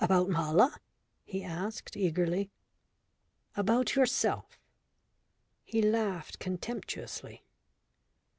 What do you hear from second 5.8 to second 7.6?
laughed contemptuously.